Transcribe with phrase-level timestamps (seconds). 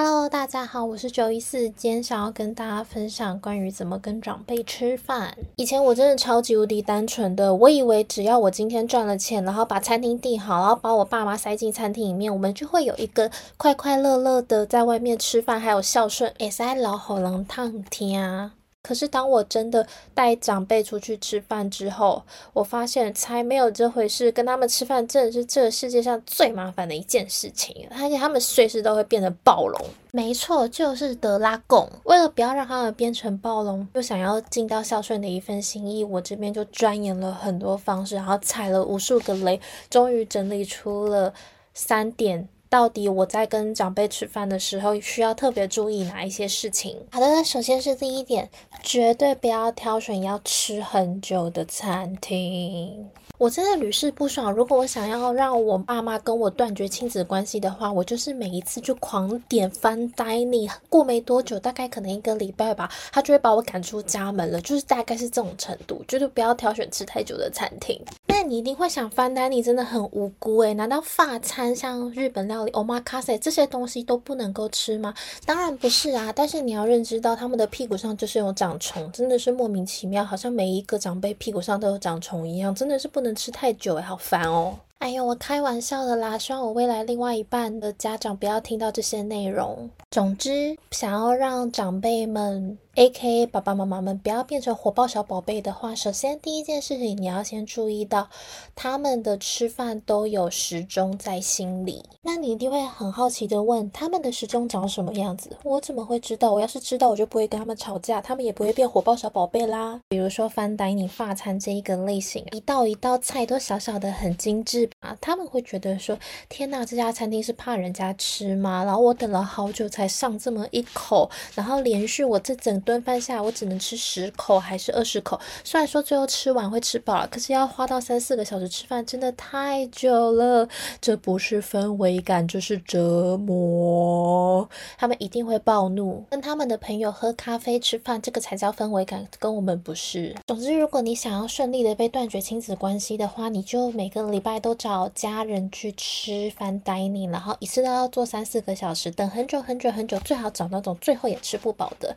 [0.00, 5.36] Hello，大家好，我是九一四，今天想要跟大家分享关于怎么跟长辈吃饭。
[5.56, 18.52] 以前我真的超级无敌单纯的，我以为只要我今天赚了钱，然后把餐厅订好，然后把我爸妈塞进餐厅里面，我们就会有一个快快乐乐的在外面吃饭，还有孝顺，也塞老好人烫天啊。
[18.88, 22.22] 可是当我真的带长辈出去吃饭之后，
[22.54, 24.32] 我发现才没有这回事。
[24.32, 29.78] 跟他们吃饭真的是这个世界上最麻烦的一件事情，而且他们随时都会变成暴龙。
[30.10, 31.86] 没错，就是德拉贡。
[32.04, 39.60] 为了不要让他们变成暴龙，又想要尽到孝顺的一份心意，我这边就钻研了很多方式，然后踩了无数个雷，
[39.90, 41.34] 终于整理出了
[41.74, 42.48] 三点。
[42.70, 46.96] 到底我在跟长辈吃饭的时候，需要特别注意哪一些事情？
[47.10, 48.50] 好的，首先是第一点，
[48.82, 53.08] 绝对不要挑选要吃很久的餐厅。
[53.38, 54.52] 我真的屡试不爽。
[54.52, 64.60] 如果我想要让我爸妈跟我断绝亲子关系的话，我就是每一次就狂点翻待腻过没多久，大概可能一个礼拜吧，他就会把我赶出家门了。
[64.60, 67.98] 就是大概是这种程度，绝对不要挑选吃太久的餐厅。
[68.28, 75.14] 那你一定会想翻 dining，真的很无辜诶，难道法餐像日本料理 omakase 这些东西都不能够吃吗？
[75.46, 83.34] 当然不是啊，但是你要认知到他们的屁股上就是有长虫，真的是莫名其妙，好像每一个长辈屁股上都有长虫一样，真的是不能。
[83.38, 84.76] 吃太久哎，好烦哦！
[84.98, 89.88] 哎呦，我开玩笑的啦，希望我未来另外一半的家长不要听到这些内容。
[90.10, 92.76] 总之，想要让长辈们。
[92.98, 93.46] A.K.
[93.46, 98.28] 爸爸妈妈们不要变成火爆小宝贝的话，首先第一件事情你要先注意到
[98.74, 102.04] 他们的吃饭都有时钟在心里。
[102.22, 105.56] 那你一定会很好奇的问，他们的时钟长什么样子？
[105.62, 106.52] 我怎么会知道？
[106.52, 110.00] 我要是知道，我就不会跟他们吵架，他们也不会变火爆小宝贝啦。
[110.08, 118.82] 比如说翻呆你发餐这一个类型，一道一道菜都小小的很精致啊，他们会觉得说，天哪，这家餐厅是怕人家吃吗？
[118.82, 122.82] 然后我等了好久才上这么一口，然后连续我这整。
[122.88, 125.38] 顿饭下，我只能吃十口还是二十口？
[125.62, 130.66] 虽然说最后吃完会吃饱了，可是要花到三四个小时吃饭，真的太久了。
[130.98, 134.66] 这不是氛围感，就是折磨。
[134.96, 140.34] 他们一定会暴怒，跟他们的朋友喝咖啡吃饭，这个才叫氛围感，跟我们不是。
[140.46, 152.16] 总之，如果你想要顺利的被断绝亲子关系的话，你就每个礼拜都找家人去吃饭 dining，然后一次都要做三四个小时，等很久很久很久，最好找那种最后也吃不饱的。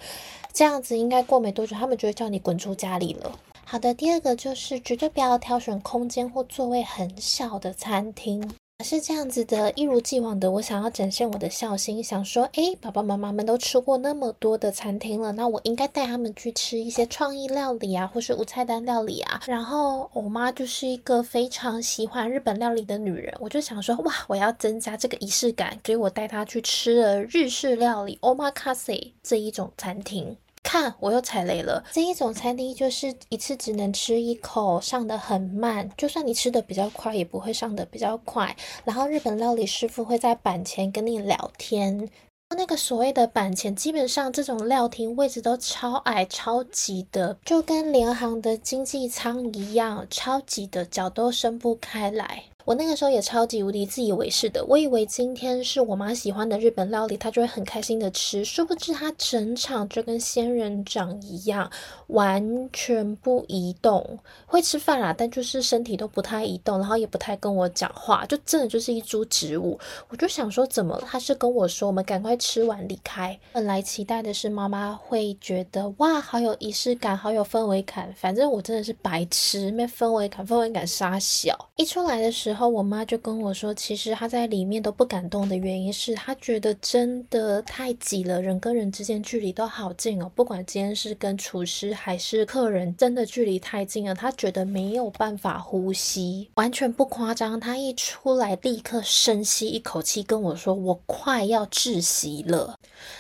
[0.62, 3.32] 这样子应该过没多久，他们就会叫你滚出家里了。
[3.66, 8.48] 好的，第二个就是绝对不要挑选空间或座位很小的餐厅。
[8.84, 19.42] 是这样子的，一如既往的，我想要展现我的孝心，想说，哎，爸爸妈妈们都吃过那么多的餐厅了，那我应该带他们去吃一些创意料理啊，或是无菜单料理啊。
[19.48, 30.38] 然后我妈就是一个非常喜欢日本料理的女人，我就想说，哇，我要增加这个仪式感，所以我带她去吃了日式料理 omakase 这一种餐厅。
[30.72, 31.84] 看，我又踩雷了。
[31.92, 35.90] 这一种餐厅就是一次只能吃一口，上的很慢。
[35.98, 38.56] 就算你吃的比较快，也不会上的比较快。
[38.86, 42.08] 然后日本料理师傅会在板前跟你聊天。
[42.56, 52.44] 那个所谓的板前，基本上这种料亭位置都超矮、超挤的，就跟联航的经济舱一样，超挤的，脚都伸不开来。
[52.66, 58.46] 我那个时候也超级无敌自以为是的，我以为今天是我妈喜欢的日本料理，她就会很开心的吃。
[58.46, 61.70] 殊不知她整场就跟仙人掌一样，
[62.08, 69.80] 完全不移动，会吃饭啦，但就是身体都不太移动，然后也不太跟我讲话，就真的就是一株植物。
[70.10, 71.02] 我就想说，怎么？
[71.06, 73.38] 她是跟我说，我们赶快吃完离开。
[73.54, 78.14] 本来期待的是妈妈会觉得哇，好有仪式感，好有氛围感。
[78.16, 81.58] 反正我真的是白痴，没氛围感，氛围感杀小。
[81.76, 82.51] 一出来的时。
[82.52, 90.30] 然后我妈就跟我说，其实她在里面都不敢动的原因是她觉得真的太挤了，人跟人之间距离都好近哦。
[90.36, 97.58] 不管今天是跟厨师还是客人，真的距离太近了，她觉得没有办法呼吸，完全不夸张。
[97.58, 102.76] 她一出来立刻深吸一口气，跟我说：“我快要窒息了。”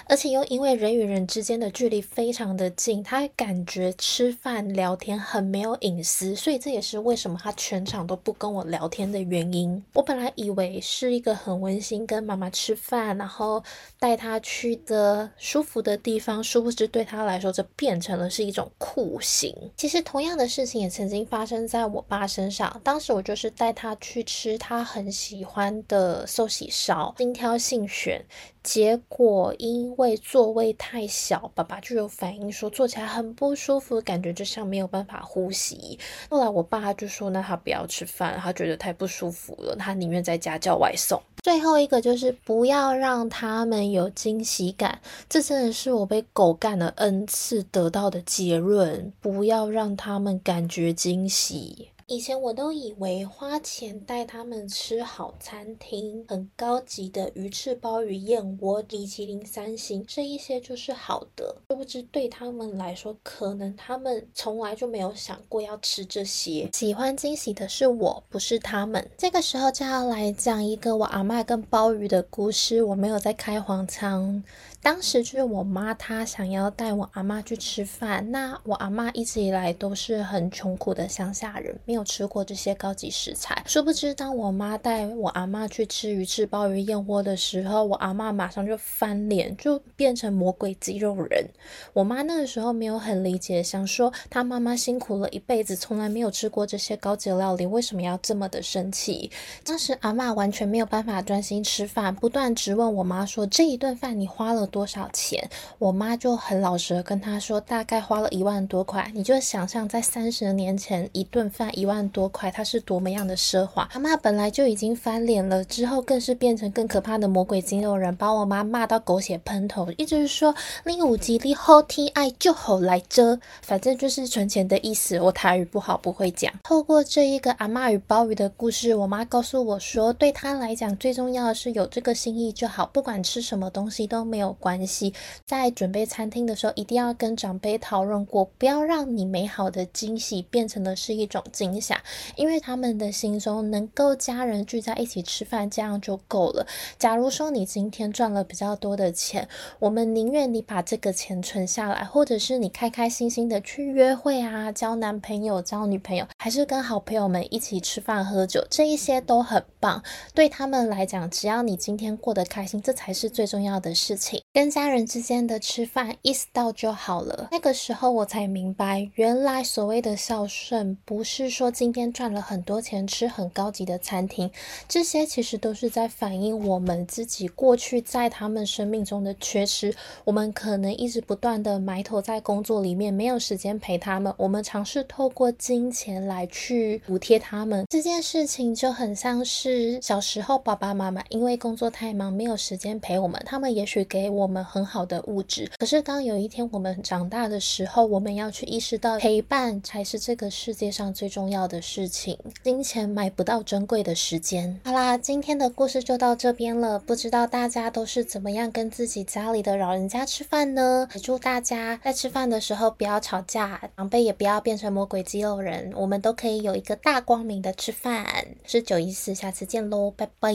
[0.09, 9.20] 而且又因为人与人之间的距离非常的近，她感觉吃饭聊天很没有隐私，所以这也是为什么她全场都不跟我聊天的。
[9.23, 13.63] 原因，我本来以为是一个很温馨，跟妈妈吃饭，然后
[13.99, 19.55] 带她去的舒服的地方，殊不知对她来说，这变成了是一种酷刑。
[19.75, 28.25] 其实同样的事情也曾经发生在我爸身上，当时我就是带他去吃他很喜欢的寿喜烧，精挑细选，
[28.63, 35.97] 结果因为座位太小，爸爸就有反应说坐起来很不舒服，感觉就像没有办法呼吸。
[36.29, 41.21] 后来我爸就说，那他不要吃饭，他觉得太不舒服了，他宁愿在家叫外送。
[41.43, 51.89] 最后一个就是不要让他们有惊喜感，这真的是我被狗干了 n 次得到的结论，不要让他们感觉惊喜。
[52.11, 66.69] 以前我都以为花钱带他们吃好餐厅、很高级的鱼翅鲍鱼燕窝、米其林三星这一些就是好的，殊不知对他们来说，可能他们从来就没有想过要吃这些。
[66.73, 69.09] 喜欢惊喜的是我，不是他们。
[69.17, 74.43] 这个时候就要来讲一个我阿妈跟鲍鱼的故事，我没有在开黄腔。
[74.83, 78.31] 当时就是我妈，她想要带我阿妈去吃饭。
[78.31, 83.63] 那我阿妈一直以来都是很穷苦的乡下人，没有吃过这些高级食材。
[83.67, 91.47] 殊不知，当我妈带我阿妈去吃鱼翅鲍鱼燕窝的时候，我阿妈马上就翻脸，就变成魔鬼肌肉人。
[91.93, 99.29] 我妈那个时候没有很理解，想说她妈妈辛苦了一辈子，从来没有吃过这些高级料理，为什么要这么的生气？
[99.63, 105.47] 当时阿妈完全没有办法专心吃饭，不断质问我妈说：“这一顿饭你花了？”多少钱？
[105.77, 109.11] 我妈就很老实的跟他说，大概花了一万多块。
[109.13, 113.87] 你就想象在三十年前，一顿饭一万多块，它是多么样的奢华。
[113.93, 125.19] 阿妈本来就已经翻脸了，之后更是变成更可怕的魔鬼肌肉人，把我妈骂到狗血喷头，一直说你五吉利后天爱就好来遮，反正就是存钱的意思。
[125.19, 126.51] 我台语不好，不会讲。
[126.63, 134.55] 透过这一个阿妈与鲍鱼的故事，我妈告诉我说，对她来讲，最重要的是有这个心意就好，不管吃什么东西都没有。
[134.61, 135.13] 关系
[135.45, 142.01] 在准备餐厅的时候，一定要跟长辈讨论过，不要让你美好的惊喜变成的是一种惊吓，
[142.35, 146.67] 因为他们的心中能够家人聚在一起吃饭，这样就够了。
[146.99, 149.49] 假如说你今天赚了比较多的钱，
[149.79, 160.01] 我们宁愿你把这个钱存下来，或者是你开开心心的去约会啊，交男朋友、交女朋友，还是跟好朋友们一起吃饭喝酒，这一些都很棒。
[160.33, 164.41] 对他们来讲，只要你今天过得开心，这才是最重要的事情。
[164.51, 167.49] 跟家人之间的吃饭意识到就好了。
[167.51, 174.49] 那个时候我才明白，原来所谓的孝顺，不是说今天赚了很多钱吃很高级的餐厅，
[174.87, 179.93] 这些其实都是在反映我们自己过去在他们生命中的缺失。
[180.25, 184.33] 我们可能一直不断的埋头在工作里面，没有时间陪他们。
[184.37, 194.51] 我们尝试透过金钱来去补贴他们，这件事情就很像是小时候爸爸妈妈因为工作太忙，没有时间陪我们，他们也许给我。
[194.51, 202.37] 们很好的物质，可是当有一天我们长大的时候，我们要去意识到陪伴才是这个世界上最重要的事情。
[202.61, 204.77] 金钱买不到珍贵的时间。
[204.83, 206.99] 好啦，今天的故事就到这边了。
[206.99, 211.07] 不知道大家都是怎么样跟自己家里的老人家吃饭呢？
[211.13, 218.55] 也祝大家在吃饭的时候不要吵架，长辈也不要变成魔鬼肌肉人，我们都可以有一个大光明的吃饭。
[218.63, 220.53] 是九一四，下次见喽，拜拜。